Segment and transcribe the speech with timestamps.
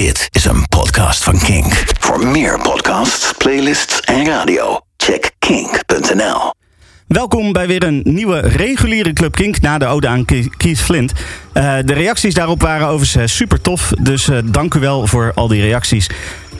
[0.00, 1.84] Dit is een podcast van Kink.
[1.98, 6.52] Voor meer podcasts, playlists en radio, check kink.nl.
[7.06, 10.24] Welkom bij weer een nieuwe reguliere Club Kink na de ode aan
[10.56, 11.12] Keith Flint.
[11.12, 15.48] Uh, de reacties daarop waren overigens super tof, dus uh, dank u wel voor al
[15.48, 16.10] die reacties.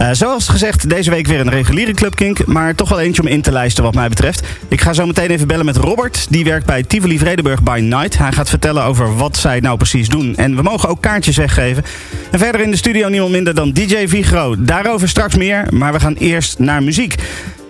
[0.00, 3.28] Uh, zoals gezegd, deze week weer een reguliere Club Kink, maar toch wel eentje om
[3.28, 4.46] in te lijsten wat mij betreft.
[4.68, 8.18] Ik ga zo meteen even bellen met Robert, die werkt bij Tivoli Vredenburg by Night.
[8.18, 11.84] Hij gaat vertellen over wat zij nou precies doen en we mogen ook kaartjes weggeven.
[12.30, 14.54] En verder in de studio niemand minder dan DJ Vigro.
[14.58, 17.14] Daarover straks meer, maar we gaan eerst naar muziek.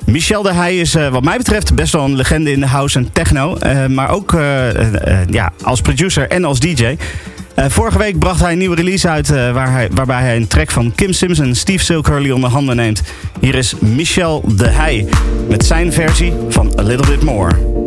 [0.06, 3.12] Michel de Heij is wat mij betreft best wel een legende in de house en
[3.12, 3.56] techno.
[3.62, 4.32] Uh, maar ook
[5.30, 6.96] ja, als producer en als DJ.
[7.68, 10.92] Vorige week bracht hij een nieuwe release uit waar hij, waarbij hij een track van
[10.94, 13.02] Kim Sims en Steve Silk onder handen neemt.
[13.40, 15.06] Hier is Michel de Heij
[15.48, 17.79] met zijn versie van A Little Bit More.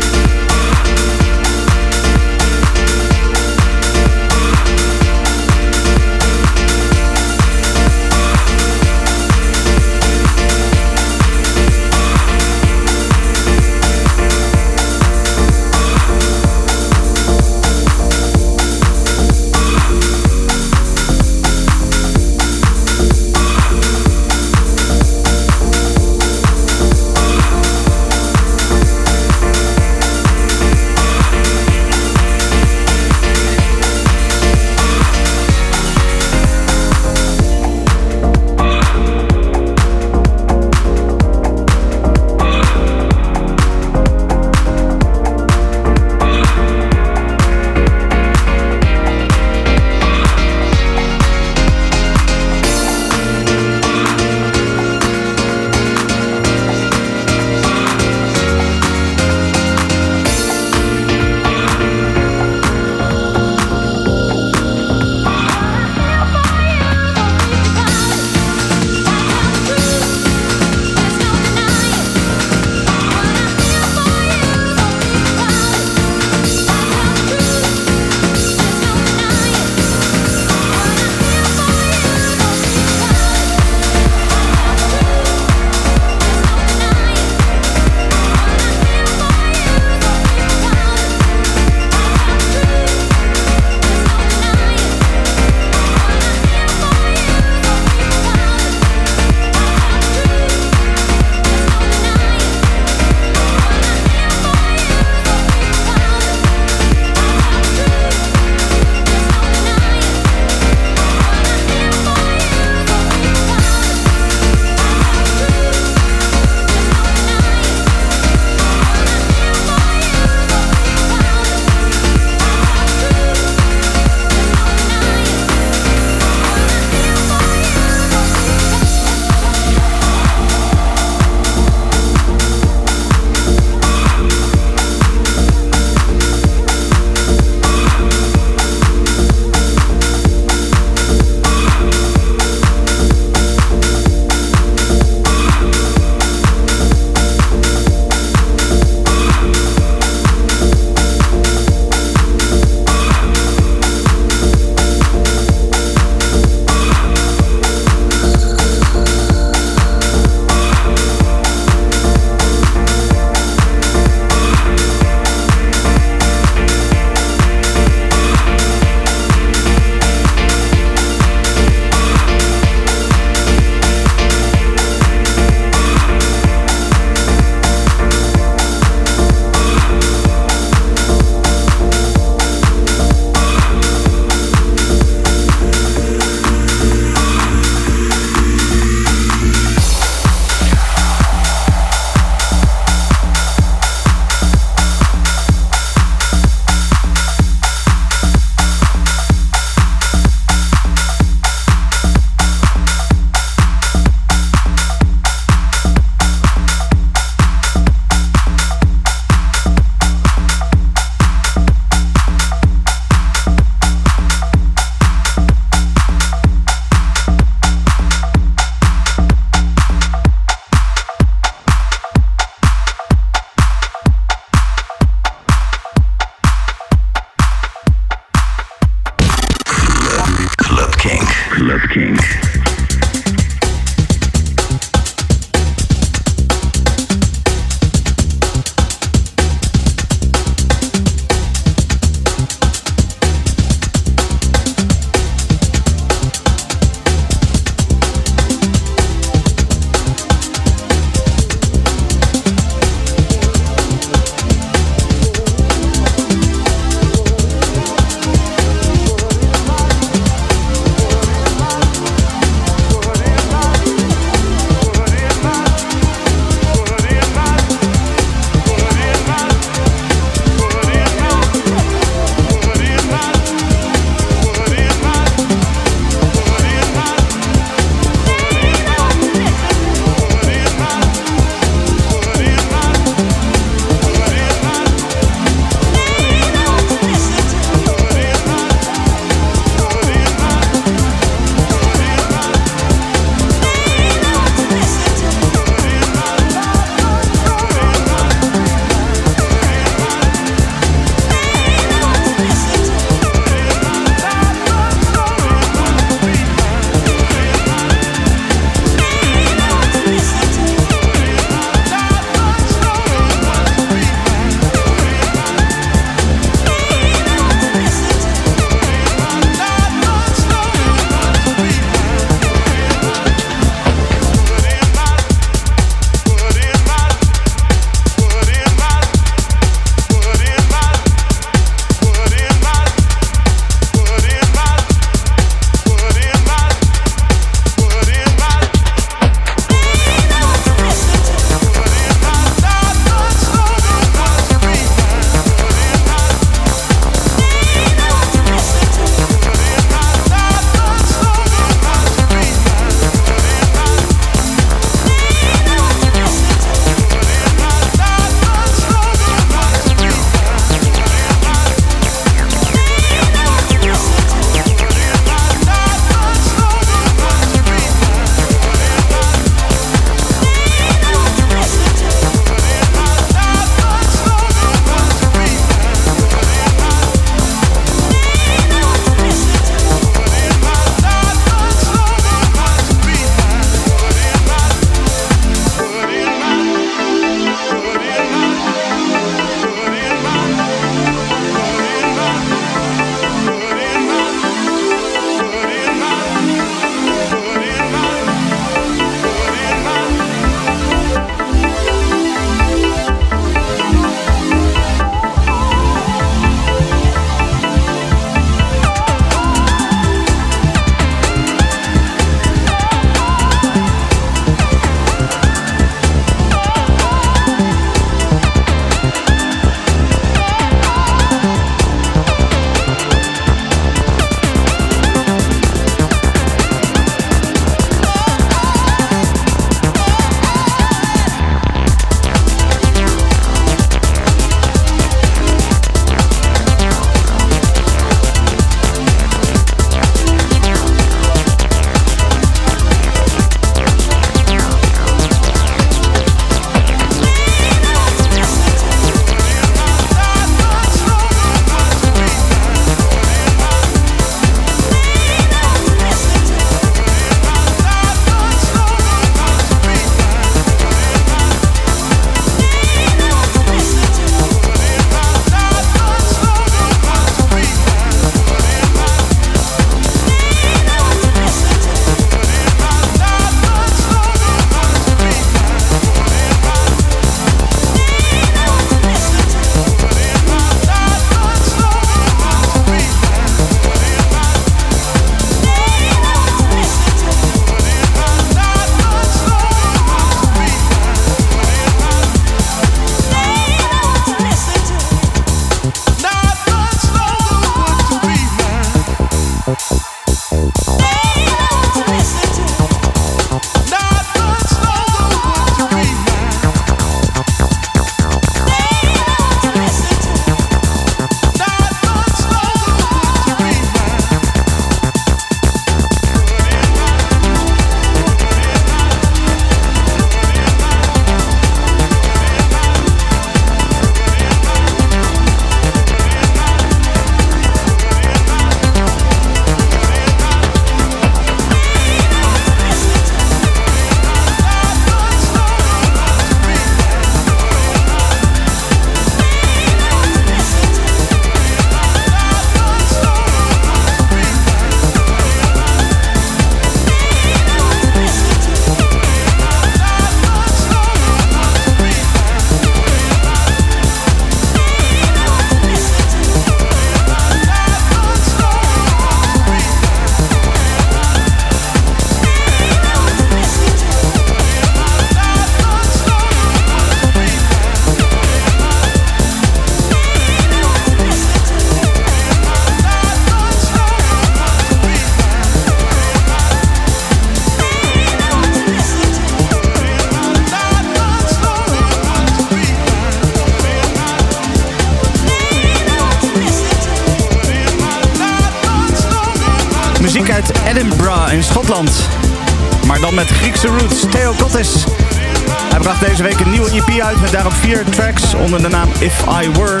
[596.20, 599.70] Deze week een nieuwe EP uit met daarop vier tracks onder de naam If I
[599.70, 600.00] Were.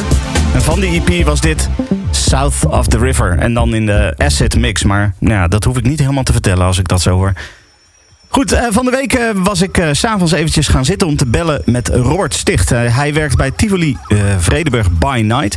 [0.54, 1.68] En van die EP was dit
[2.10, 3.38] South of the River.
[3.38, 4.82] En dan in de acid mix.
[4.82, 7.32] Maar ja, dat hoef ik niet helemaal te vertellen als ik dat zo hoor.
[8.28, 11.26] Goed, uh, van de week uh, was ik uh, s'avonds eventjes gaan zitten om te
[11.26, 12.70] bellen met Robert Sticht.
[12.70, 13.96] hij werkt bij Tivoli
[14.38, 15.56] Vredeburg by Night.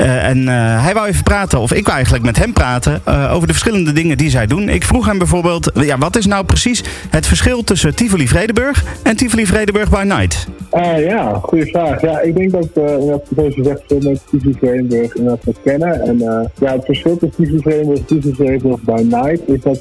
[0.00, 0.46] En
[0.82, 4.16] hij wou even praten, of ik wou eigenlijk met hem praten, over de verschillende dingen
[4.16, 4.68] die zij doen.
[4.68, 9.16] Ik vroeg hem bijvoorbeeld, ja, wat is nou precies het verschil tussen Tivoli Vredeburg en
[9.16, 10.46] Tivoli Vredeburg by Night?
[10.72, 12.00] Uh, ja, goede vraag.
[12.00, 16.00] Ja, ik denk dat uh, zoals je zegt, veel mensen Tivoli Vredenburg inderdaad wel kennen.
[16.00, 16.18] En
[16.60, 19.80] ja, het verschil tussen Tivoli Vredenburg en Tivoli Vredenburg by Night is dat,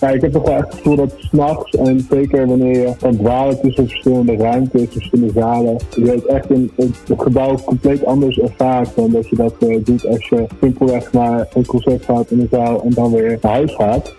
[0.00, 3.16] ja, ik heb toch wel echt het gevoel dat s'nachts en zeker wanneer je kan
[3.16, 8.88] dwalen tussen verschillende ruimtes, verschillende zalen, je het echt een, het, gebouw compleet anders ervaart
[8.94, 12.82] dan dat je dat doet als je simpelweg naar een concert gaat in een zaal
[12.82, 14.14] en dan weer naar huis gaat.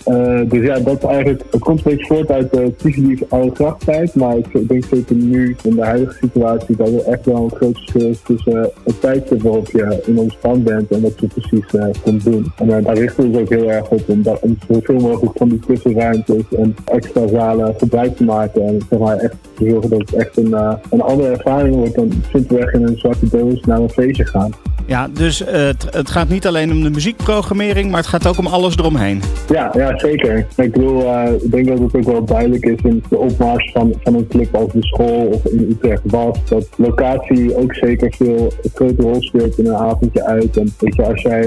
[0.50, 4.67] dus ja, dat eigenlijk, komt een beetje voort uit de Tivoli oude krachttijd, maar ik
[4.67, 8.21] denk zeker nu in de huidige situatie dat er echt wel een groot verschil is
[8.21, 12.51] tussen het tijdstip waarop je in ons bent en wat je precies uh, kunt doen.
[12.55, 15.60] En daar richten we ons ook heel erg op om, om zoveel mogelijk van die
[15.60, 20.13] tussenruimtes en extra zalen gebruik te maken en zeg maar echt te zorgen dat het
[20.13, 23.89] echt een, uh, een andere ervaring wordt dan simpelweg in een zwarte doos naar een
[23.89, 24.51] feestje gaan.
[24.86, 28.48] Ja, dus het, het gaat niet alleen om de muziekprogrammering, maar het gaat ook om
[28.48, 29.22] alles eromheen.
[29.50, 30.48] Ja, ja zeker.
[30.56, 31.00] Ik bedoel,
[31.44, 34.56] ik denk dat het ook wel duidelijk is in de opmars van, van een club
[34.56, 39.22] als de school of in Utrecht was, dat locatie ook zeker veel een grote rol
[39.22, 40.58] speelt in een avondje uit.
[40.58, 41.44] En weet je, als jij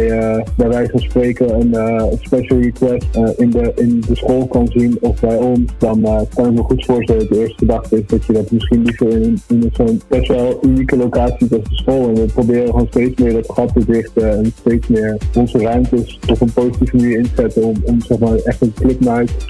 [0.57, 3.07] bij wijze van spreken een special request
[3.37, 6.85] in, de, in de school kan zien of bij ons, dan kan ik me goed
[6.85, 10.29] voorstellen dat de eerste gedachte is dat je dat misschien liever in, in zo'n best
[10.29, 12.09] wel unieke locatie als de school.
[12.09, 16.19] En we proberen gewoon steeds meer dat gat te dichten en steeds meer onze ruimtes
[16.27, 18.73] op een positieve manier inzetten om, om zeg maar echt een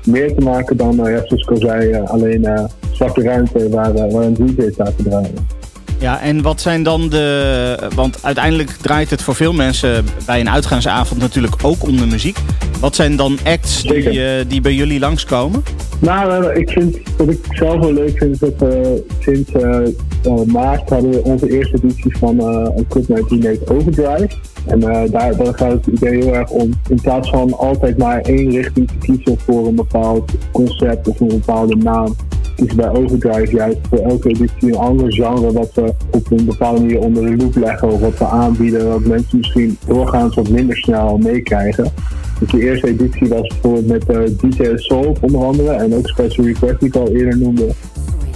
[0.05, 4.35] meer te maken dan, ja, zoals ik al zei, alleen zwarte ruimte waar, waar een
[4.35, 5.63] DJ staat te draaien.
[5.99, 7.91] Ja, en wat zijn dan de.
[7.95, 12.39] Want uiteindelijk draait het voor veel mensen bij een uitgaansavond natuurlijk ook om de muziek.
[12.81, 15.63] Wat zijn dan acts die, uh, die bij jullie langskomen?
[15.99, 18.79] Nou, ik vind wat ik zelf wel leuk vind, is dat uh,
[19.21, 24.29] sinds uh, maart hadden we onze eerste editie van een club die heet Overdrive.
[24.67, 28.51] En daar, daar gaat het idee heel erg om, in plaats van altijd maar één
[28.51, 32.17] richting te kiezen voor een bepaald concept of een bepaalde naam,
[32.57, 36.81] is bij Overdrive juist voor elke editie een ander genre wat we op een bepaalde
[36.81, 40.77] manier onder de loep leggen of wat we aanbieden, wat mensen misschien doorgaans wat minder
[40.77, 41.93] snel meekrijgen.
[42.39, 46.09] Dus de eerste editie was bijvoorbeeld met uh, eh, DJ Soul onder andere en ook
[46.09, 47.69] Special Request die ik al eerder noemde.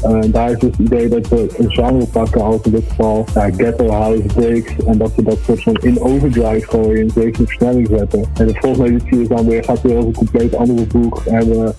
[0.05, 3.51] Uh, daar is het idee dat we een genre pakken, als in dit geval ja,
[3.51, 4.73] Ghetto House Breaks.
[4.87, 8.25] En dat we dat soort van in overdrive gooien, in zevende versnelling zetten.
[8.35, 11.23] En de volgende editie is dan weer, gaat weer over een compleet andere boek.
[11.25, 11.77] Hebben Trends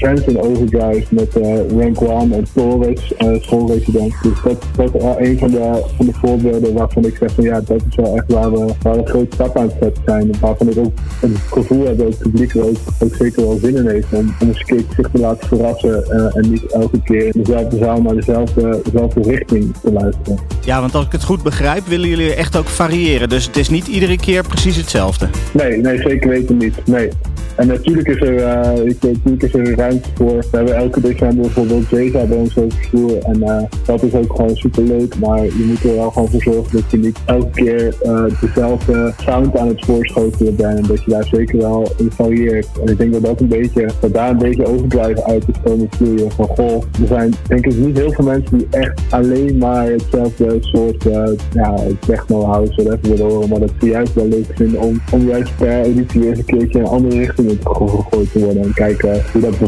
[0.00, 4.14] in Overdrive met uh, Rank One en Torres, schoolresident.
[4.22, 7.60] Dus dat, dat is een van de, van de voorbeelden waarvan ik zeg van ja,
[7.60, 10.30] dat is wel echt waar we, waar we grote stap aan het zetten zijn.
[10.40, 13.76] Waarvan ik ook het gevoel heb dat het publiek er ook, ook zeker wel zin
[13.76, 17.02] in heeft om, om eens een keer zich te laten verrassen uh, en niet elke
[17.02, 20.38] keer in dezelfde zaal naar dezelfde, dezelfde richting te luisteren.
[20.64, 23.28] Ja, want als ik het goed begrijp, willen jullie echt ook variëren.
[23.28, 25.28] Dus het is niet iedere keer precies hetzelfde.
[25.52, 26.86] Nee, nee zeker weten niet.
[26.86, 27.08] Nee.
[27.56, 29.76] En natuurlijk is er, uh, ik, natuurlijk is er
[30.14, 30.38] voor.
[30.50, 33.18] We hebben elke december bijvoorbeeld Jeza bij ons over.
[33.22, 35.18] En uh, dat is ook gewoon super leuk.
[35.18, 39.12] Maar je moet er wel gewoon voor zorgen dat je niet elke keer uh, dezelfde
[39.16, 40.78] sound aan het voorschotelen bent.
[40.78, 42.68] En dat je daar zeker wel in varieert.
[42.84, 45.88] En ik denk dat dat een beetje, dat daar een beetje overdrijven uit is komen
[45.90, 46.30] vloeien.
[46.30, 50.56] Van goh, er zijn denk ik niet heel veel mensen die echt alleen maar hetzelfde
[50.60, 51.74] soort uh, ja,
[52.06, 53.48] techno house whatever willen horen.
[53.48, 56.44] Maar dat ze juist wel leuk vinden om, om juist per editie weer eens een
[56.44, 58.62] keertje een andere richting in gegooid te worden.
[58.62, 59.58] En kijken hoe dat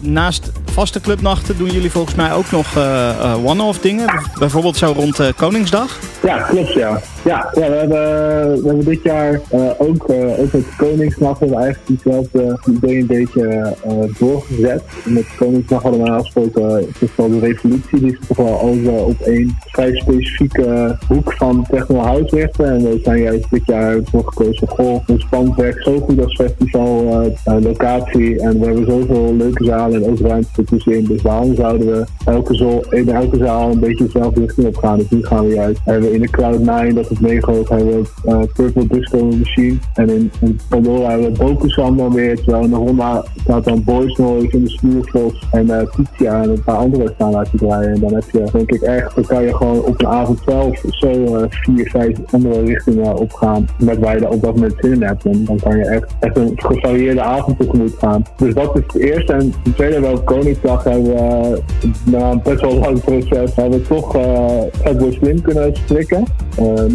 [0.00, 4.22] naast vaste clubnachten doen jullie volgens mij ook nog uh, one-off dingen.
[4.38, 5.98] Bijvoorbeeld zo rond uh, Koningsdag.
[6.22, 7.00] Ja, klopt ja.
[7.24, 9.40] Ja, ja we, hebben, we hebben dit jaar
[9.78, 13.76] ook, ook met Koningsnacht hebben we eigenlijk hetzelfde idee een beetje
[14.18, 14.82] doorgezet.
[15.04, 19.20] Met Koningsnacht hadden we afgesproken, het is de revolutie, die is toch wel alles op
[19.20, 22.64] één vrij specifieke hoek van techno house richten.
[22.64, 26.34] En we zijn juist dit jaar voor gekozen, goh, ons pand werkt zo goed als
[26.34, 31.04] festival locatie en we hebben zoveel leuke zalen en ook ruimte ertussenin.
[31.04, 34.98] Dus daarom zouden we elke zaal, in elke zaal een beetje dezelfde richting op gaan.
[34.98, 35.80] Dus nu gaan we juist.
[35.84, 39.78] Hebben we in de Cloud9, dat mega hoog, hebben we uh, Purple Disco Machine.
[39.94, 40.30] En in,
[40.68, 42.36] Pandora hebben we Bokusan dan weer.
[42.36, 46.62] Terwijl in de Honda staat dan Boys Noise in de Smuurvos en uh, en een
[46.64, 47.92] paar andere staan laten draaien.
[47.94, 50.82] En dan heb je, denk ik echt, dan kan je gewoon op een avond zelf
[50.88, 53.66] zo uh, vier, vijf andere richtingen opgaan.
[53.78, 55.24] Met waar je op dat moment zin in hebt.
[55.24, 58.22] En dan kan je echt, echt een gevarieerde avond tegemoet gaan.
[58.36, 59.32] Dus dat is het eerste.
[59.32, 61.60] En de tweede, wel op Koningsdag hebben we
[62.04, 66.24] na een best wel lang proces hebben we toch uh, Fatboy Slim kunnen strikken.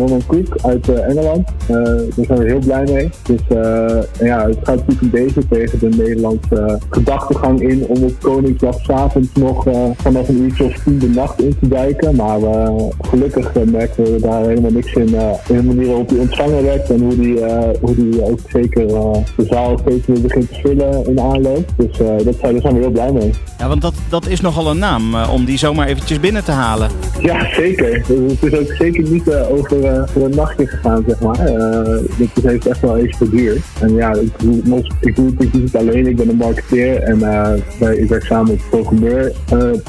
[0.08, 1.48] Norman Cook uit uh, Engeland.
[1.68, 3.10] daar zijn we heel blij mee.
[3.24, 3.42] Dus
[4.20, 9.28] ja, het gaat natuurlijk een beetje tegen de Nederlandse gedachtegang in om op Koningsdag s'avonds
[9.34, 9.66] nog
[9.98, 12.16] vanaf een uurtje of tien de nacht in te duiken.
[12.16, 12.40] Maar
[13.02, 15.16] gelukkig merken we daar helemaal niks in,
[15.48, 17.40] in de manier waarop die ontvangen werd en hoe die,
[17.82, 21.72] hoe die ook zeker de zaal steeds meer begint te vullen in aanloop.
[21.76, 23.32] Dus dat zijn, daar zijn we heel blij mee.
[23.58, 26.90] Ja, want dat, dat is nogal een naam om die zomaar eventjes binnen te halen.
[27.22, 28.04] Ja, zeker.
[28.08, 31.52] Dus het is ook zeker niet uh, over, uh, voor een nachtje gegaan, zeg maar.
[31.52, 33.62] Uh, dit heeft echt wel even geduurd.
[33.82, 36.08] En ja, ik doe, het niet alleen.
[36.08, 39.32] Ik ben een marketeer en wij, ik werk samen met programmeur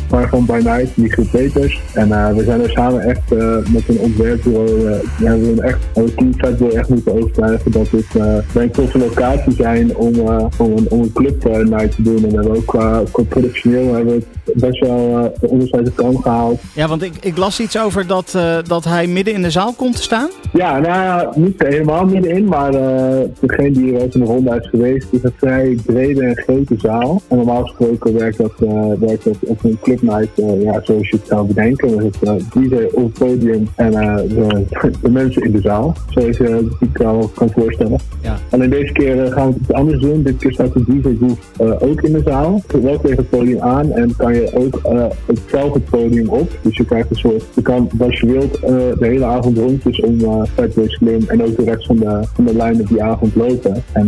[0.08, 1.80] van By Night, Michiel Peters.
[1.94, 3.30] En we zijn er samen echt
[3.72, 4.80] met een ontwerpbureau,
[5.20, 5.78] ja, we hebben echt,
[6.16, 8.06] team Fatboy echt moeten overtuigen dat dit
[8.52, 10.20] bij een toffe locatie zijn om,
[10.58, 12.16] om, een, om een club night te doen.
[12.16, 14.22] En we hebben ook qua, productioneel hebben we
[14.54, 16.60] best wel uh, onderscheid de kam gehaald.
[16.74, 19.72] Ja, want ik, ik las iets over dat, uh, dat hij midden in de zaal
[19.72, 20.28] komt te staan.
[20.52, 24.68] Ja, nou ja, niet helemaal middenin, maar uh, degene die er in de ronde is
[24.68, 27.22] geweest, is een vrij brede en grote zaal.
[27.28, 28.52] En normaal gesproken werkt dat,
[28.98, 31.94] werkt dat op een clubnight, ja, zoals je het zou bedenken.
[31.94, 34.64] Met het DJ op het podium en de,
[35.02, 35.94] de, mensen in de zaal.
[36.08, 37.98] Zoals je het wel kan voorstellen.
[38.22, 38.36] Ja.
[38.50, 40.22] Alleen deze keer gaan we het anders doen.
[40.22, 41.16] Dit keer staat de DJ
[41.58, 42.62] ook in de zaal.
[42.82, 46.58] Wel tegen het podium aan en kan je ook uh, hetzelfde podium op.
[46.62, 50.00] Dus je krijgt een soort, je kan als je wilt uh, de hele avond rondjes
[50.00, 53.02] om uh, Fatboy Slim en ook de rest van de, van de lijn op die
[53.02, 53.82] avond lopen.
[53.92, 54.06] En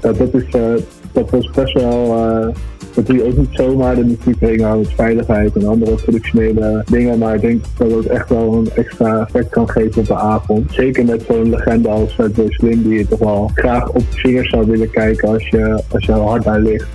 [0.00, 0.44] dat, dat, is,
[1.12, 2.14] dat was best wel
[2.94, 3.98] dat doe je ook niet zomaar.
[3.98, 7.18] Er natuurlijk rekening met veiligheid en andere productionele dingen.
[7.18, 10.72] Maar ik denk dat het echt wel een extra effect kan geven op de avond.
[10.72, 14.66] Zeker met zo'n legende als Fatboy Slim, die je toch wel graag op vingers zou
[14.66, 16.86] willen kijken als je, als je hard bij ligt.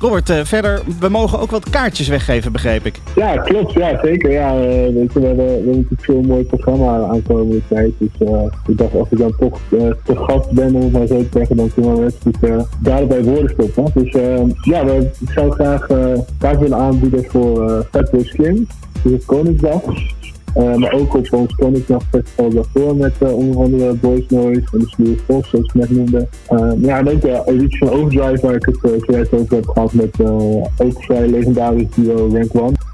[0.00, 3.00] Robert, uh, verder, we mogen ook wat kaartjes weggeven, begreep ik.
[3.16, 3.72] Ja, klopt.
[3.72, 4.30] Ja, zeker.
[4.30, 4.60] Ja, uh,
[4.94, 7.92] weet je, we, hebben, we hebben natuurlijk veel mooi programma aankomende tijd.
[7.98, 9.60] Dus uh, ik dacht, als ik dan toch
[10.04, 13.50] te gast ben, om het maar zo te zeggen, dan kunnen we natuurlijk daarbij woorden
[13.50, 13.92] stoppen.
[13.94, 14.12] Dus
[14.62, 15.86] ja, we, ik zou graag
[16.38, 18.66] kaart willen aanbieden voor Fatboy Slim.
[19.02, 19.82] Dus het Koningsdag.
[20.56, 24.78] Uh, maar ook op ons Koningsnacht Festival daarvoor met uh, onder andere Boys Noise en
[24.78, 26.28] de Sluwe Vos, zoals ik net noemde.
[26.50, 30.20] Uh, ja, en editie van Overdrive, waar ik het zojuist over heb gehad met
[30.76, 32.89] ook vrij legendarisch duo Rank One.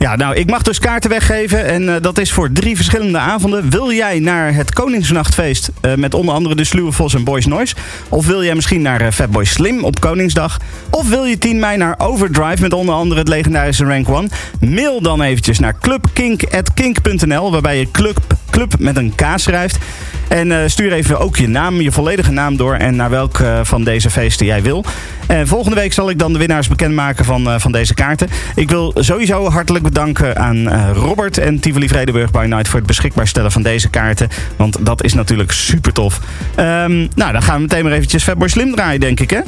[0.00, 3.70] Ja, nou, ik mag dus kaarten weggeven en uh, dat is voor drie verschillende avonden.
[3.70, 7.74] Wil jij naar het Koningsnachtfeest uh, met onder andere de Sluwe Vos en Boys Noise?
[8.08, 10.58] Of wil jij misschien naar uh, Fatboy Slim op Koningsdag?
[10.90, 14.28] Of wil je 10 mei naar Overdrive met onder andere het legendarische Rank One?
[14.60, 18.18] Mail dan eventjes naar clubkink.kink.nl waarbij je club,
[18.50, 19.78] club met een K schrijft.
[20.28, 24.10] En stuur even ook je naam, je volledige naam door en naar welk van deze
[24.10, 24.84] feesten jij wil.
[25.26, 28.28] En volgende week zal ik dan de winnaars bekendmaken van, van deze kaarten.
[28.54, 33.28] Ik wil sowieso hartelijk bedanken aan Robert en Tivoli Vredenburg by Night voor het beschikbaar
[33.28, 34.28] stellen van deze kaarten.
[34.56, 36.20] Want dat is natuurlijk super tof.
[36.56, 39.40] Um, nou, dan gaan we meteen maar eventjes Fatboy Slim draaien, denk ik, hè?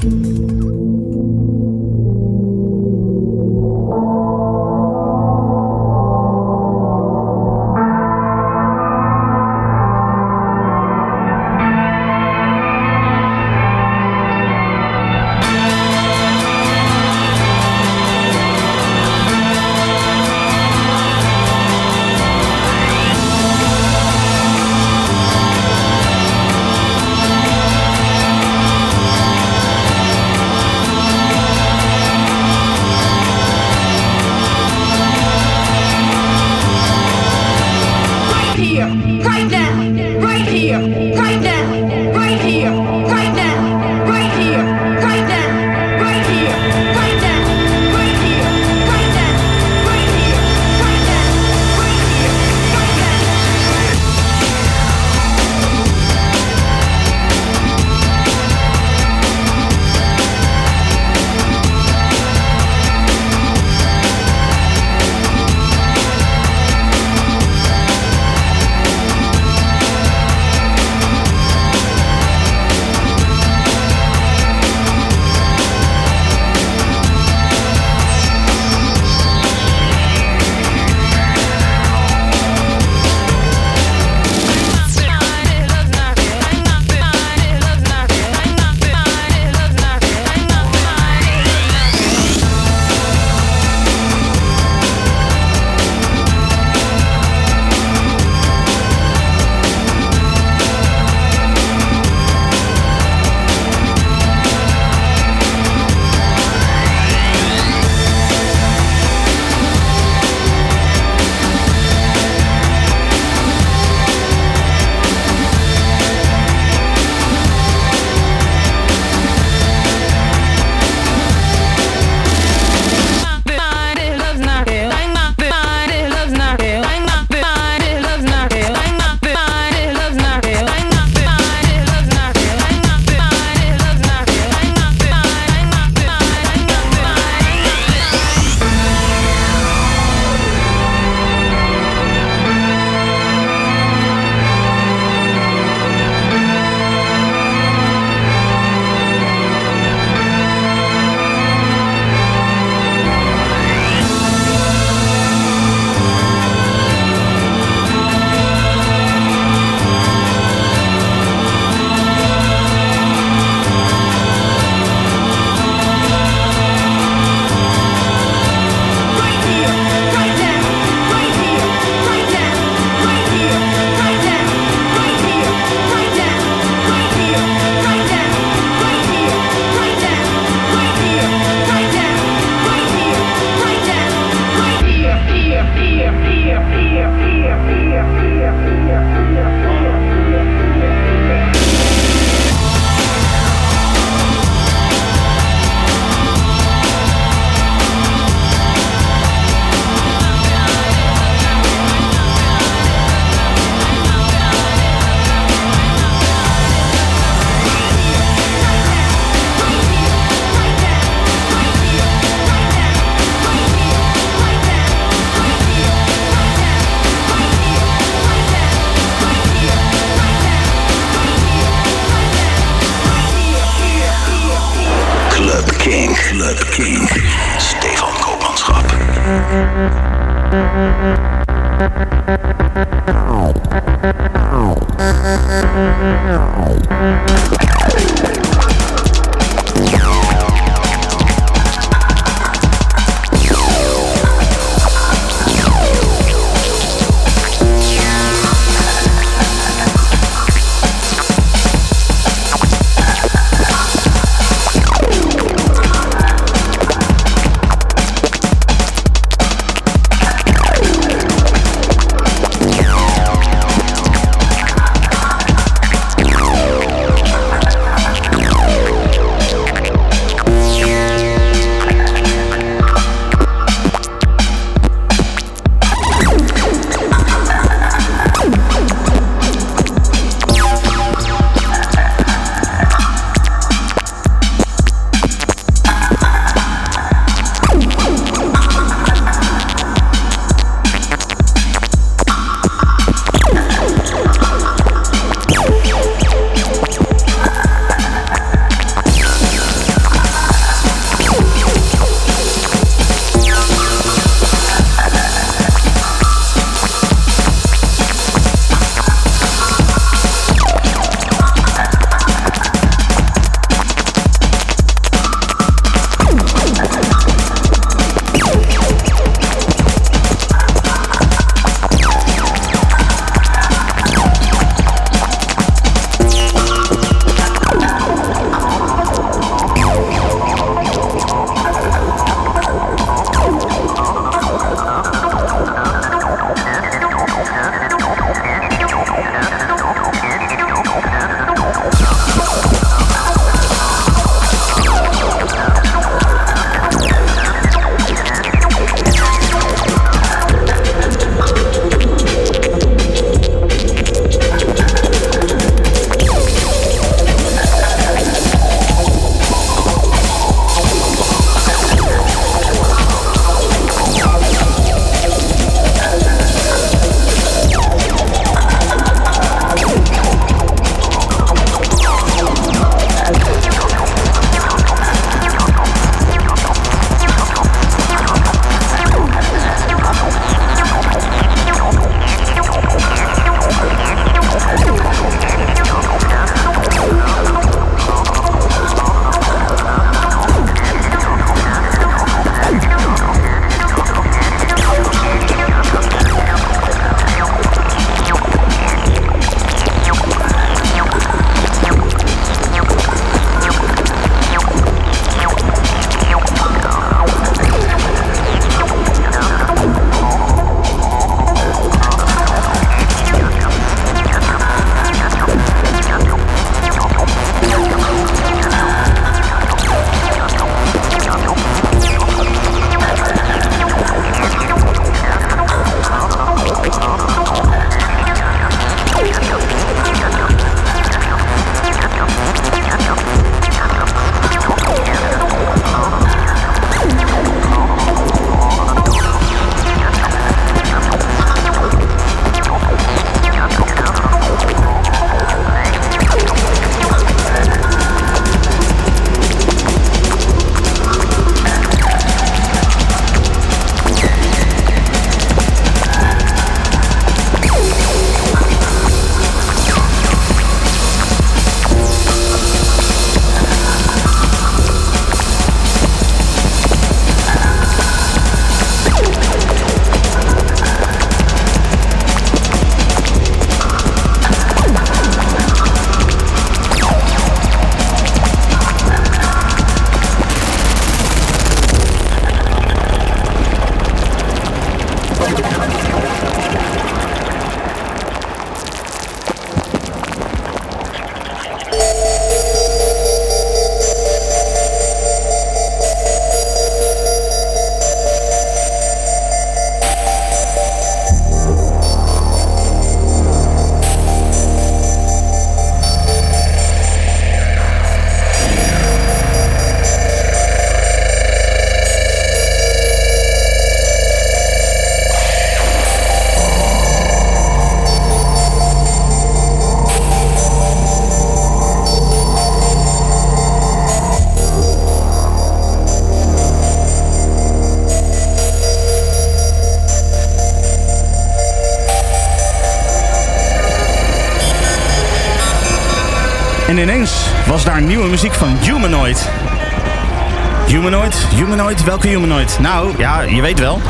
[541.54, 542.04] Humanoid?
[542.04, 542.78] Welke Humanoid?
[542.80, 544.00] Nou, ja, je weet wel.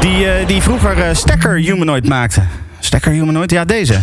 [0.00, 2.42] Die, uh, die vroeger uh, Stekker Humanoid maakte.
[2.78, 3.50] Stekker Humanoid?
[3.50, 4.00] Ja, deze.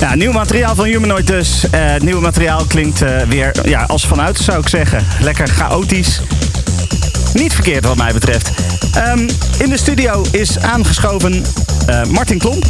[0.00, 1.64] Ja, nieuw materiaal van Humanoid dus.
[1.64, 5.06] Uh, het nieuwe materiaal klinkt weer ja, als vanuit, zou ik zeggen.
[5.20, 6.20] Lekker chaotisch.
[7.32, 8.50] Niet verkeerd wat mij betreft.
[8.96, 9.26] Um,
[9.58, 11.44] in de studio is aangeschoven
[11.90, 12.64] uh, Martin Klomp.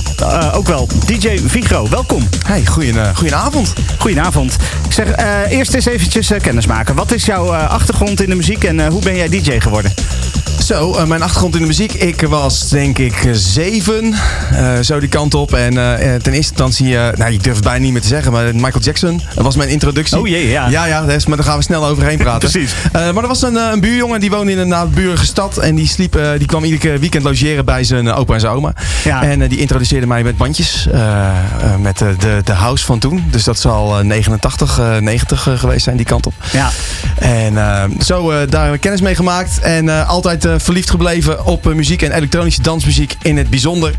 [0.53, 1.89] ook wel DJ Vigro.
[1.89, 2.29] Welkom.
[2.47, 3.73] Hey, goeien, goedenavond.
[3.99, 4.57] Goedenavond.
[4.87, 5.17] Ik zeg
[5.49, 6.95] eerst eens eventjes kennis maken.
[6.95, 9.93] Wat is jouw achtergrond in de muziek en hoe ben jij DJ geworden?
[10.71, 11.93] Zo, uh, mijn achtergrond in de muziek.
[11.93, 14.15] Ik was denk ik zeven.
[14.53, 15.55] Uh, zo die kant op.
[15.55, 18.55] En uh, ten eerste instantie, nou ik durf het bijna niet meer te zeggen, maar
[18.55, 20.19] Michael Jackson dat was mijn introductie.
[20.19, 20.69] Oh jee, ja.
[20.69, 22.51] Ja, ja, dus, maar daar gaan we snel overheen praten.
[22.51, 22.75] Precies.
[22.93, 25.59] maar er was een, een, buurjongen die woonde in een naburige stad.
[25.59, 28.73] En die, sliep, die kwam iedere weekend logeren bij zijn opa en zijn oma.
[29.05, 29.23] Ja.
[29.23, 30.89] En die introduceerde mij met bandjes.
[31.81, 33.25] met de, de, de house van toen.
[33.31, 36.35] Dus dat zal 89, 90 geweest zijn, die kant op.
[36.53, 36.71] Ja.
[37.21, 37.59] En
[38.01, 39.61] zo daar kennis mee gemaakt.
[39.61, 43.95] En altijd verliefd gebleven op uh, muziek en elektronische dansmuziek in het bijzonder.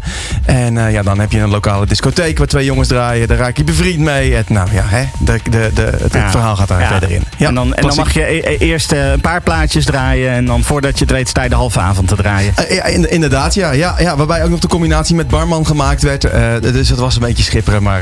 [0.46, 3.28] En uh, ja, dan heb je een lokale discotheek waar twee jongens draaien.
[3.28, 4.34] Daar raak je bevriend mee.
[4.34, 6.32] Het, nou ja, hè, de, de, de, het ja.
[6.32, 6.88] verhaal gaat daar ja.
[6.88, 7.24] verder in.
[7.38, 10.32] Ja, en, dan, en dan mag je e eerst uh, een paar plaatjes draaien.
[10.32, 12.54] En dan voordat je het weet sta je de halve avond te draaien.
[12.70, 14.16] ja, inderdaad, ja, ja, ja.
[14.16, 16.22] Waarbij ook nog de combinatie met barman gemaakt werd.
[16.62, 17.84] dus het was een beetje schipperen.
[17.84, 18.02] Maar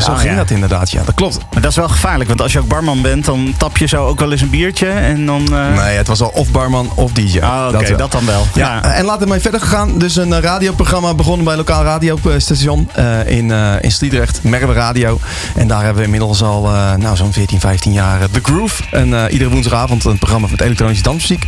[0.00, 0.90] zo Oh, ging dat inderdaad.
[0.90, 1.38] Ja, dat klopt.
[1.60, 2.28] Maar dat is wel gevaarlijk.
[2.28, 4.86] Want als je ook barman bent, dan tap je zo ook wel eens een biertje.
[4.86, 5.44] En dan...
[5.74, 7.38] Nee, het was al of barman of DJ.
[7.38, 8.46] Oh, oké, okay, dat, dan wel.
[8.54, 8.92] Ja, ja.
[8.92, 9.98] en later mee verder gegaan.
[9.98, 15.20] Dus een radioprogramma begonnen bij een lokaal radiostation uh, in, uh, in Sliedrecht, Merwe Radio.
[15.54, 16.62] En daar hebben we inmiddels al
[16.96, 18.82] nou, zo'n 14, 15 jaar The Groove.
[18.90, 21.46] En iedere woensdagavond een programma met elektronische dansmuziek.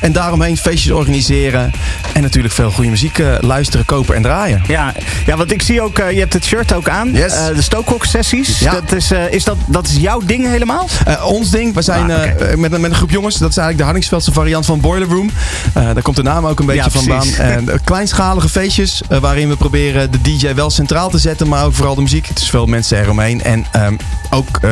[0.00, 1.72] En daaromheen feestjes organiseren.
[2.12, 4.62] En natuurlijk veel goede muziek luisteren, kopen en draaien.
[4.66, 4.94] Ja,
[5.26, 7.12] ja want ik zie ook, je hebt het shirt ook aan.
[7.12, 7.32] Yes.
[7.54, 8.58] de Stookhock sessies.
[8.58, 8.72] Ja.
[8.72, 10.88] Dat is, is dat, dat is jouw ding helemaal?
[11.24, 11.74] ons ding.
[11.74, 12.56] We zijn Ah, oké.
[12.56, 13.34] met, met een groep jongens.
[13.36, 15.30] Dat is eigenlijk de Hardingsveldse variant van Boiler Room.
[15.74, 17.28] daar komt de naam ook een beetje Ja, vandaan.
[17.38, 21.64] En, eh, kleinschalige feestjes eh, waarin we proberen de DJ wel centraal te zetten, maar
[21.64, 22.26] ook vooral de muziek.
[22.26, 23.42] Het is veel mensen eromheen.
[23.42, 23.94] En ehm,
[24.30, 24.70] ook eh,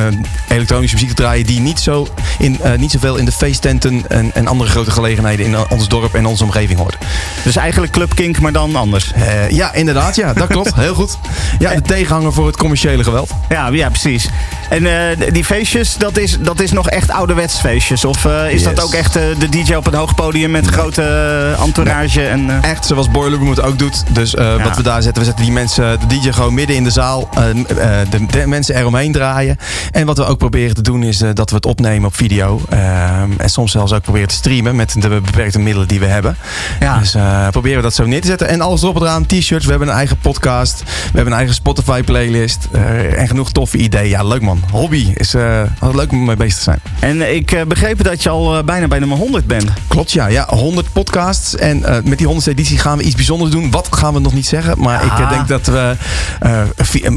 [0.49, 2.07] elektronische muziek te draaien die niet, zo
[2.39, 6.15] in, eh, niet zoveel in de feesttenten en, en andere grote gelegenheden in ons dorp
[6.15, 6.97] en onze omgeving hoort.
[7.45, 9.13] Dus eigenlijk Club Kink, maar dan anders.
[9.13, 10.17] Eh, ja, inderdaad.
[10.17, 10.75] Ja, dat klopt.
[10.75, 11.19] Heel goed.
[11.59, 13.31] Ja, de tegenhanger voor het commerciële geweld.
[13.49, 14.29] Ja, ja precies.
[14.71, 18.05] En eh, die feestjes, dat is, dat is nog echt ouderwets feestjes?
[18.05, 21.03] Of eh, is dat ook echt eh, de DJ op een hoog podium met grote
[21.03, 22.27] eh, entourage?
[22.27, 24.03] En, eh, Echt zoals Boiler Room het ook doet.
[24.13, 24.63] Dus eh, Ja.
[24.63, 27.29] wat we daar zetten, we zetten die mensen, de DJ gewoon midden in de zaal.
[27.35, 29.44] eh, eh, de, de mensen eromheen draaien.
[29.93, 32.61] En wat we ook proberen te doen is eh, dat we het opnemen op video.
[32.69, 36.37] Eh, en soms zelfs ook proberen te streamen met de beperkte middelen die we hebben.
[36.81, 36.99] Ja.
[36.99, 38.49] Dus eh, proberen we dat zo neer te zetten.
[38.49, 39.27] En alles erop en eraan.
[39.27, 40.83] T-shirts, we hebben een eigen podcast.
[40.83, 42.69] We hebben een eigen Spotify playlist.
[42.73, 44.09] eh, en genoeg toffe ideeën.
[44.09, 44.63] Ja, leuk man.
[44.71, 46.81] Hobby is altijd leuk om mee bezig te zijn.
[47.01, 49.65] en ik begrepen dat je al bijna bij nummer 100 bent.
[49.89, 50.27] Klopt, ja.
[50.27, 51.57] ja 100 podcasts.
[51.57, 53.71] En met die 100ste editie gaan we iets bijzonders doen.
[53.71, 54.81] Wat gaan we nog niet zeggen.
[54.81, 55.31] Maar ik Ah.
[55.31, 55.97] denk dat we,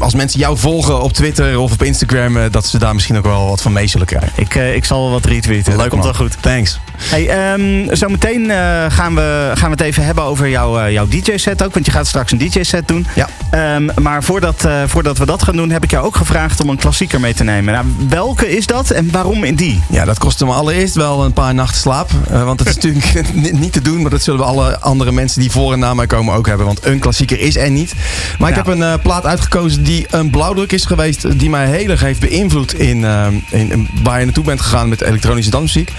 [0.00, 3.24] als mensen jou volgen op Twitter of op Instagram, eh, dat ze daar misschien ook
[3.24, 4.32] wel wat van mee zullen krijgen.
[4.34, 5.76] Ik, eh, ik zal wel wat retweeten.
[5.76, 6.02] komt man.
[6.02, 6.42] wel goed.
[6.42, 6.78] Thanks.
[6.98, 11.06] Hey, ehm, zometeen eh, gaan, we, gaan we het even hebben over jouw, eh, jouw
[11.08, 11.72] DJ-set ook.
[11.74, 13.06] Want je gaat straks een DJ-set doen.
[13.14, 13.28] Ja.
[13.50, 16.68] Ehm, maar voordat, eh, voordat we dat gaan doen, heb ik jou ook gevraagd om
[16.68, 17.74] een klassieker mee te nemen.
[17.74, 19.82] Nou, welke is dat en waarom in die?
[19.90, 22.10] Ja, dat kostte me allereerst wel een paar nachten slaap.
[22.30, 24.02] Want dat is natuurlijk niet- te doen.
[24.02, 26.66] Maar dat zullen we alle andere mensen die voor en na mij komen ook hebben.
[26.66, 27.92] Want een klassieker is er niet.
[28.38, 31.38] Maar ik heb een plaat uitgekozen die een blauwdruk is geweest.
[31.38, 34.88] Die mij heel erg heeft beïnvloed in, eh, in, in waar je naartoe bent gegaan
[34.88, 35.92] met elektronische dansmuziek.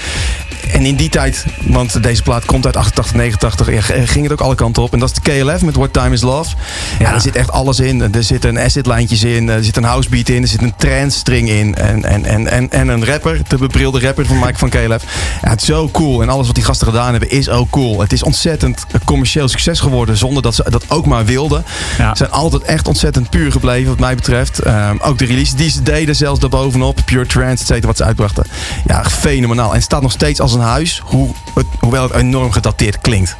[0.71, 4.31] En in die tijd, want deze plaat komt uit 88, 89, ja, g- ging het
[4.31, 4.93] ook alle kanten op.
[4.93, 6.55] En dat is de KLF met What Time Is Love.
[6.99, 7.13] Ja, Ja.
[7.13, 8.13] er zit echt alles in.
[8.13, 11.49] Er zitten acid lijntjes in, er zit een housebeat in, er zit een trance string
[11.49, 11.75] in.
[11.75, 15.03] En, en, en, en, en een rapper, de bebrilde rapper van Mike van KLF.
[15.41, 16.21] Ja, het is zo cool.
[16.21, 18.01] En alles wat die gasten gedaan hebben is ook cool.
[18.01, 21.63] Het is ontzettend commercieel succes geworden zonder dat ze dat ook maar wilden.
[21.97, 24.59] Ze zijn altijd echt ontzettend puur gebleven wat mij betreft.
[24.59, 26.99] Ehm, ook de release die ze deden zelfs daarbovenop.
[27.05, 28.43] Pure Trance, et cetera, wat ze uitbrachten.
[28.87, 29.69] Ja, fenomenaal.
[29.69, 33.37] En het staat nog steeds als een huis, hoe het, hoewel het enorm gedateerd klinkt.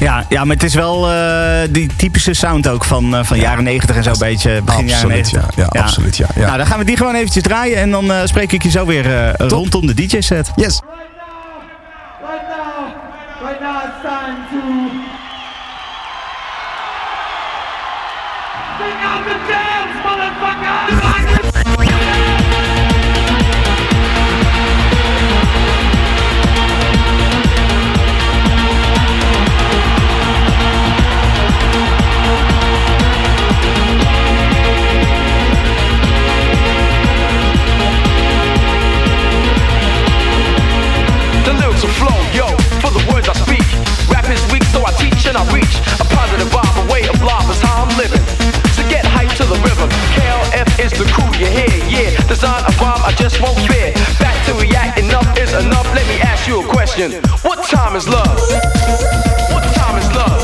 [0.00, 3.64] Ja, ja, maar het is wel eh, die typische sound ook van, eh, van jaren
[3.64, 4.62] 90 en zo een beetje.
[4.62, 5.56] Begin jaren Absoluut, 90.
[5.56, 5.68] ja.
[5.72, 6.26] Ja, absoluut, ja.
[6.34, 6.44] ja.
[6.46, 8.86] Nou, dan gaan we die gewoon eventjes draaien en dan eh, spreek ik je zo
[8.86, 10.50] weer eh, rondom de DJ-set.
[10.56, 10.80] Yes.
[12.20, 12.92] Right now,
[13.42, 14.60] right now it's time to
[18.78, 21.23] sing out the jams, motherfucker!
[44.24, 47.20] rap is weak, so I teach and I reach a positive vibe, a way of
[47.22, 48.20] life is how I'm living.
[48.72, 49.88] So get hype to the rhythm.
[50.16, 52.10] KLF is the crew you hear, yeah.
[52.28, 53.92] Design a bomb, I just won't fear.
[54.18, 55.86] Back to react, enough is enough.
[55.94, 57.12] Let me ask you a question.
[57.42, 58.38] What time is love?
[59.52, 60.43] What time is love?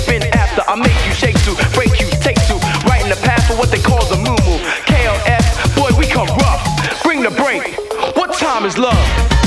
[0.00, 0.62] you been after.
[0.68, 2.54] I make you shake to, break you, take to,
[2.86, 4.58] right in the path for what they call the moo moo.
[4.86, 7.02] KLF, boy, we come rough.
[7.02, 7.76] Bring the break.
[8.16, 9.37] What time is love?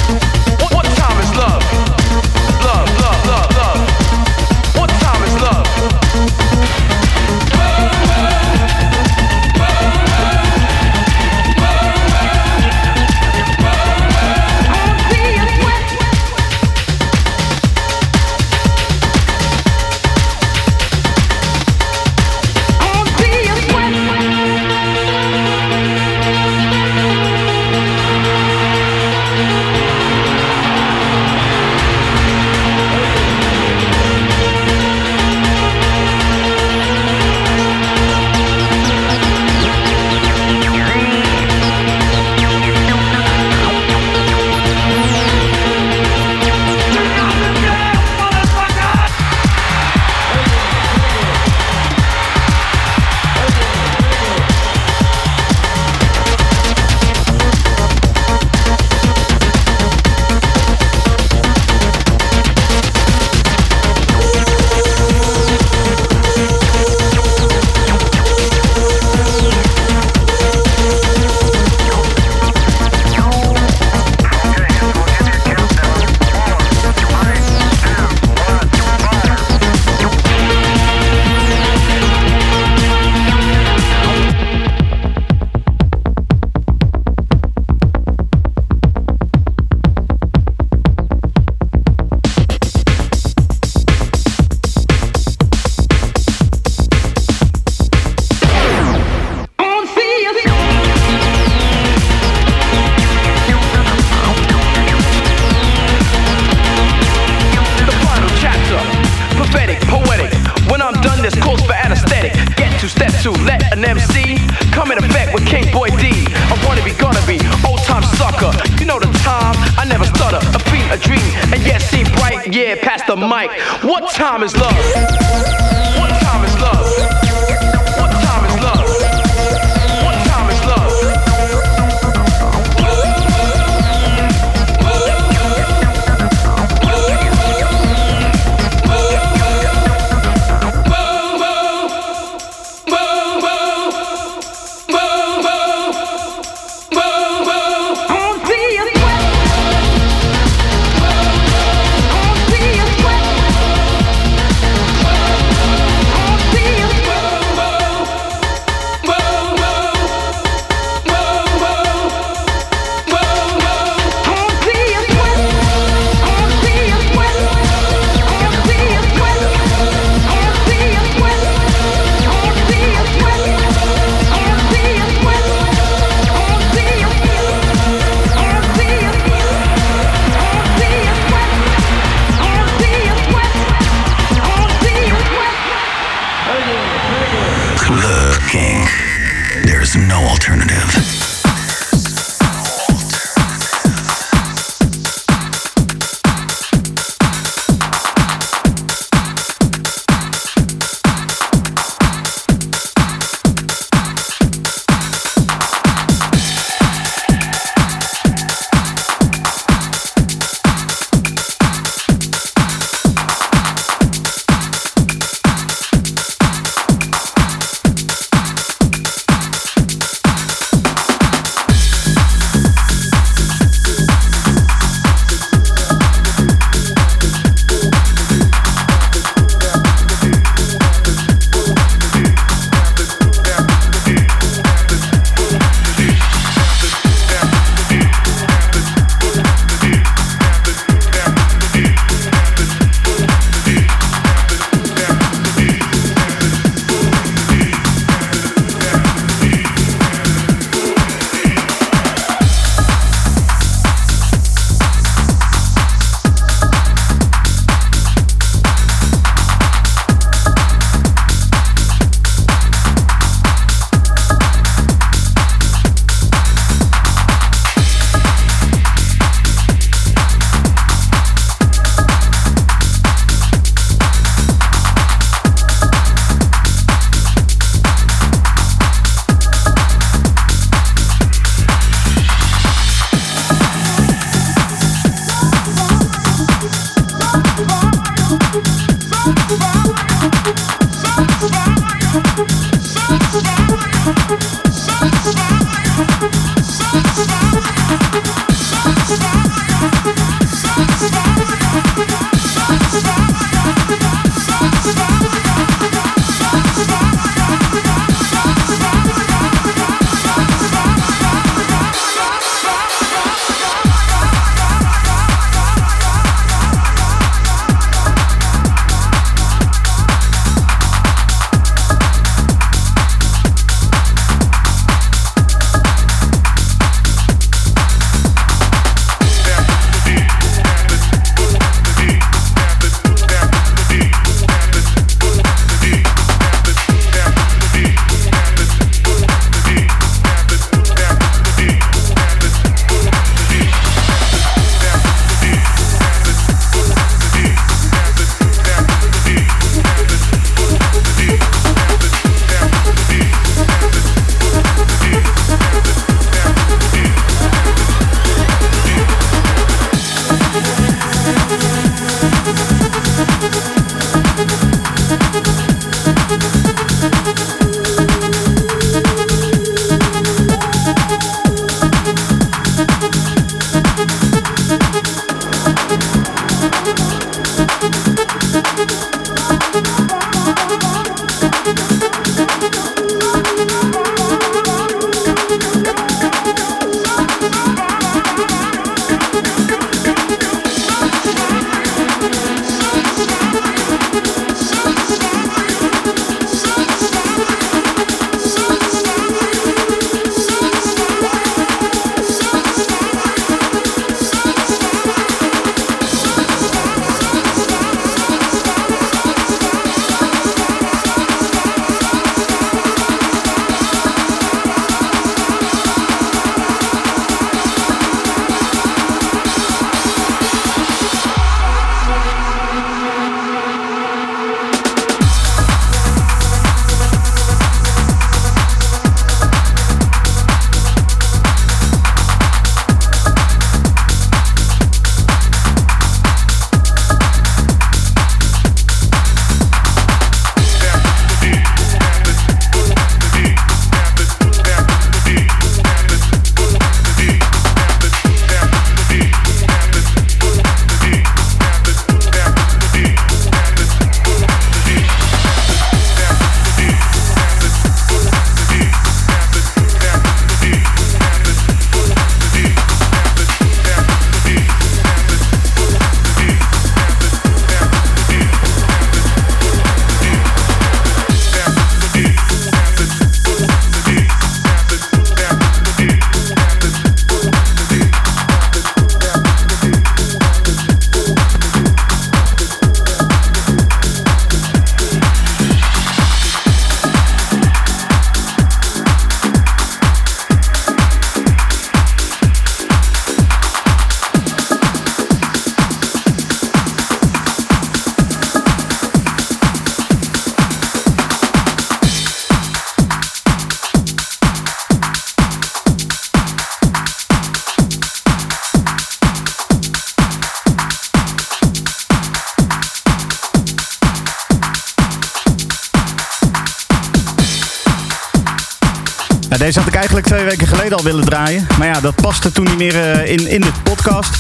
[519.71, 521.67] Deze had ik eigenlijk twee weken geleden al willen draaien.
[521.77, 524.35] Maar ja, dat paste toen niet meer uh, in, in de podcast.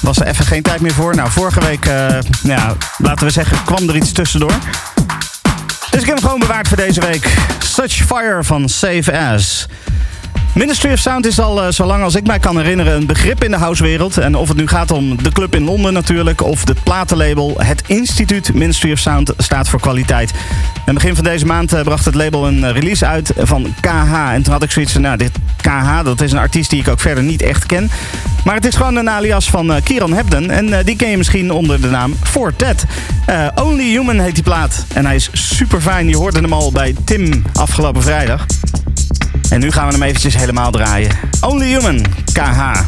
[0.00, 1.14] Was er even geen tijd meer voor.
[1.14, 4.54] Nou, vorige week, uh, ja, laten we zeggen, kwam er iets tussendoor.
[5.90, 7.34] Dus ik heb hem gewoon bewaard voor deze week.
[7.58, 9.66] Such Fire van Save As.
[10.54, 13.44] Ministry of Sound is al uh, zo lang als ik mij kan herinneren een begrip
[13.44, 14.18] in de housewereld.
[14.18, 17.54] En of het nu gaat om de club in Londen natuurlijk of het platenlabel.
[17.58, 20.32] Het instituut Ministry of Sound staat voor kwaliteit.
[20.86, 24.32] En begin van deze maand uh, bracht het label een uh, release uit van KH.
[24.32, 25.30] En toen had ik zoiets van, nou dit
[25.60, 27.90] KH, dat is een artiest die ik ook verder niet echt ken.
[28.44, 30.50] Maar het is gewoon een alias van Kieran Hebden.
[30.50, 32.84] En die ken je misschien onder de naam Fortet.
[33.54, 34.84] Only Human heet die plaat.
[34.94, 36.08] En hij is super fijn.
[36.08, 38.46] Je hoorde hem al bij Tim afgelopen vrijdag.
[39.52, 41.10] En nu gaan we hem eventjes helemaal draaien.
[41.40, 42.80] Only Human, KH.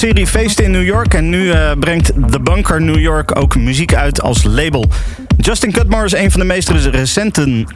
[0.00, 3.94] Serie feesten in New York en nu uh, brengt The Bunker New York ook muziek
[3.94, 4.88] uit als label.
[5.36, 7.66] Justin Cutmore is een van de meest recente,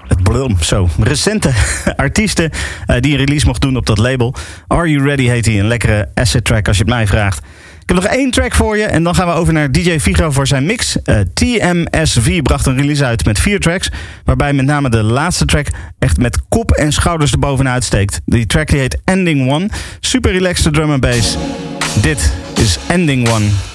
[0.60, 1.50] zo, recente
[1.96, 2.50] artiesten
[2.86, 4.34] uh, die een release mocht doen op dat label.
[4.66, 7.38] Are You Ready heet hij, een lekkere asset track als je het mij vraagt.
[7.82, 10.30] Ik heb nog één track voor je en dan gaan we over naar DJ Vigo
[10.30, 10.96] voor zijn mix.
[11.04, 13.90] Uh, TMSV bracht een release uit met vier tracks,
[14.24, 15.66] waarbij met name de laatste track
[15.98, 18.20] echt met kop en schouders erbovenuit steekt.
[18.24, 19.68] Die track die heet Ending One.
[20.00, 21.36] Super relaxed drum en bass.
[22.00, 23.73] Dit is Ending One.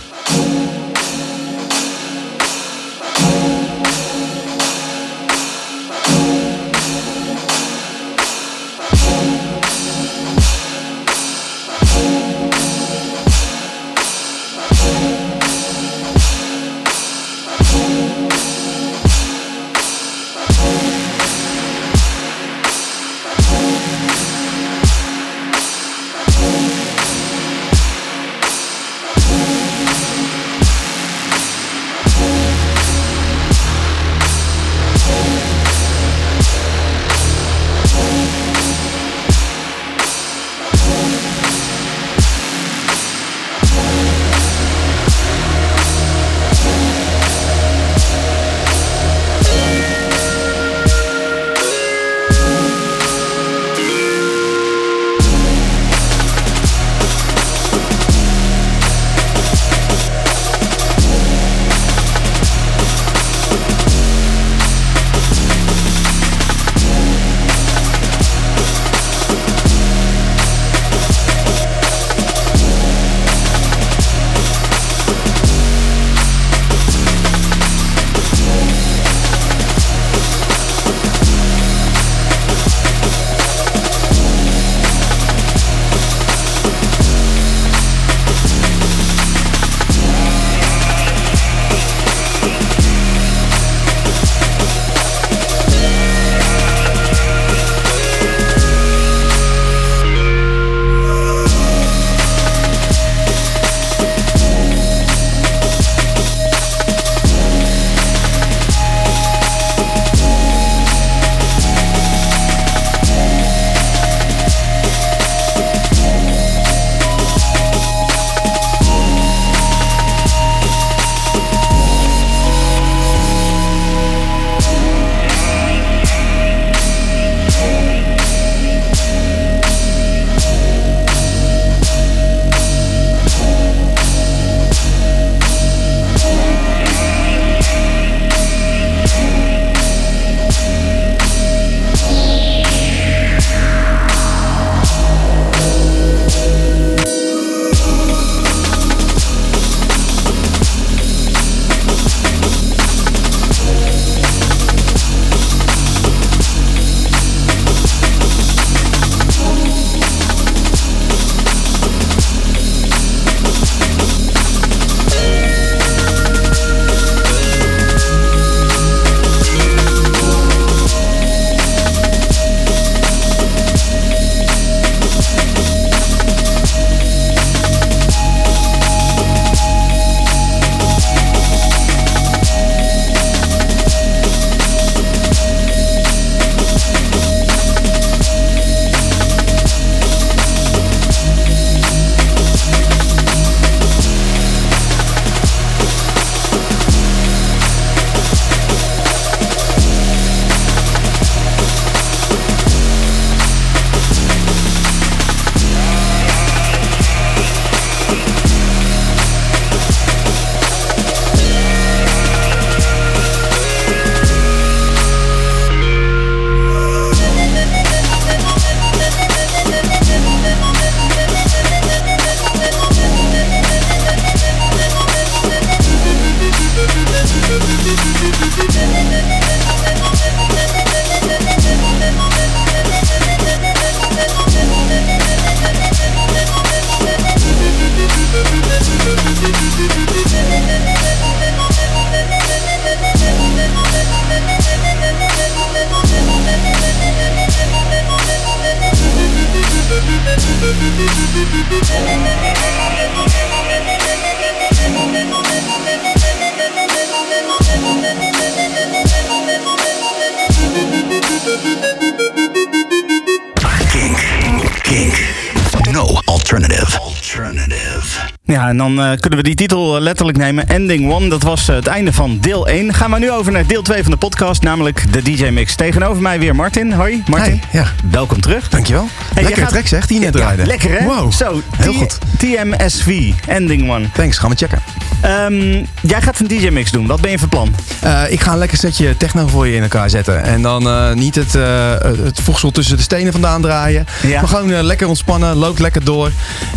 [267.46, 268.20] Alternative.
[268.46, 268.68] Alternative.
[268.68, 270.68] en dan eh, kunnen we die titel eh, letterlijk nemen.
[270.68, 272.94] Ending One, dat was eh, het einde van deel 1.
[272.94, 275.76] Gaan we nu over naar deel 2 van de podcast, namelijk de DJ Mix.
[275.76, 276.92] Tegenover mij weer Martin.
[276.92, 277.62] Hoi, Martin.
[277.70, 277.88] Hey, ja.
[278.12, 278.70] Welkom terug.
[278.70, 279.08] Dankjewel.
[279.34, 280.66] Hey, Lekkere gaat- track zeg, die net Ja, draaide.
[280.66, 281.06] lekker hè?
[281.06, 282.18] Wow, Zo, heel goed.
[282.38, 284.06] TMSV, Ending One.
[284.14, 284.82] Thanks, gaan we checken.
[285.22, 287.08] Ehm, jij gaat een DJ Mix doen.
[287.08, 287.76] Wat ben je van plan?
[288.00, 290.44] Eh, ik ga een lekker setje techno voor je in elkaar zetten.
[290.44, 291.92] En dan eh, niet het, eh,
[292.24, 294.06] het voegsel tussen de stenen vandaan draaien.
[294.22, 294.40] Ja.
[294.40, 296.32] Maar gewoon lekker ontspannen, loopt lekker door.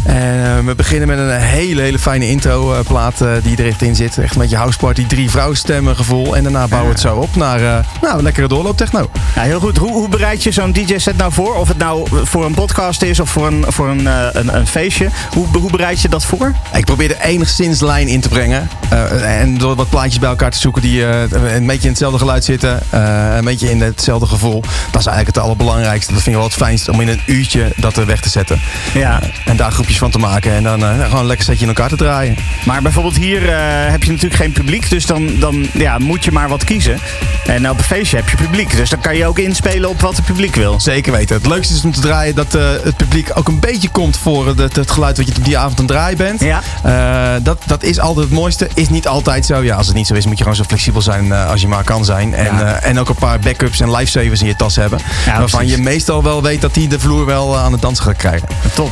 [0.05, 3.83] En we beginnen met een hele, hele fijne intro eh, plaat eh, die er echt
[3.83, 4.19] in zit.
[4.19, 6.37] Echt met je houseparty, drie vrouwenstemmen gevoel.
[6.37, 9.11] En daarna bouwen we het zo op naar eh, nou, een lekkere doorloop techno.
[9.35, 9.77] Ja, heel goed.
[9.77, 11.55] Hoe, hoe bereid je zo'n DJ-set nou voor?
[11.55, 14.67] Of het nou voor een podcast is of voor een, voor een, eh, een, een
[14.67, 15.09] feestje.
[15.33, 16.53] Hoe, hoe bereid je dat voor?
[16.73, 18.69] Ik probeer er enigszins lijn in te brengen.
[18.89, 22.19] Eh, en door wat plaatjes bij elkaar te zoeken die eh, een beetje in hetzelfde
[22.19, 22.81] geluid zitten.
[22.91, 24.61] eh, een beetje in hetzelfde gevoel.
[24.91, 26.13] Dat is eigenlijk het allerbelangrijkste.
[26.13, 28.61] Dat vind ik wel het fijnst om in een uurtje dat er weg te zetten.
[28.95, 29.21] Ja.
[29.45, 30.41] En daar groepjes van te maken.
[30.47, 32.36] En dan eh, gewoon een lekker setje in elkaar te draaien.
[32.64, 33.57] Maar bijvoorbeeld hier eh,
[33.90, 34.90] heb je natuurlijk geen publiek.
[34.90, 36.99] Dus dan, dan ja, moet je maar wat kiezen.
[37.47, 38.76] En op een feestje heb je publiek.
[38.76, 40.80] Dus dan kan je ook inspelen op wat het publiek wil.
[40.80, 41.36] Zeker weten.
[41.36, 44.47] Het leukste is om te draaien dat eh, het publiek ook een beetje komt voor
[44.47, 46.40] het, het geluid wat je op die avond aan het draaien bent.
[46.40, 46.61] Ja.
[46.82, 48.68] Eh, dat, dat is altijd het mooiste.
[48.74, 49.62] Is niet altijd zo.
[49.62, 51.68] Ja, als het niet zo is, moet je gewoon zo flexibel zijn eh, als je
[51.68, 52.34] maar kan zijn.
[52.34, 52.74] En, Ja.
[52.80, 54.99] eh, en ook een paar backups en lifesavers in je tas hebben.
[55.26, 55.76] Ja, waarvan precies.
[55.76, 58.49] je meestal wel weet dat die de vloer wel aan het dansen gaat krijgen.
[58.74, 58.90] Top.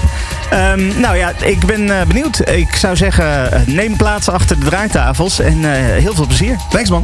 [0.50, 2.48] Ehm, nou ja, ik ben eh, benieuwd.
[2.48, 5.38] Ik zou zeggen, eh, neem plaats achter de draaitafels.
[5.38, 6.56] En eh, heel veel plezier.
[6.70, 7.02] Thanks man.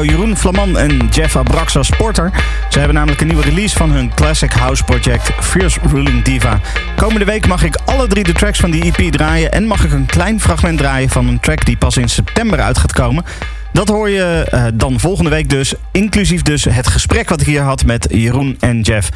[0.00, 2.30] Jeroen Flaman en Jeff Abraxa Porter.
[2.68, 6.60] Ze hebben namelijk een nieuwe release van hun classic house project Fierce Ruling Diva.
[6.96, 9.52] Komende week mag ik alle drie de tracks van die EP draaien...
[9.52, 12.78] en mag ik een klein fragment draaien van een track die pas in september uit
[12.78, 13.24] gaat komen...
[13.72, 15.74] Dat hoor je uh, dan volgende week dus.
[15.92, 19.08] Inclusief dus het gesprek wat ik hier had met Jeroen en Jeff.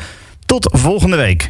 [0.46, 1.48] Tot volgende week.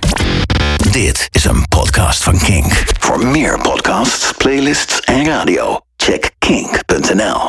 [0.91, 2.85] Dit is een podcast van Kink.
[2.99, 7.41] Voor meer podcasts, playlists en radio, check kink.nl.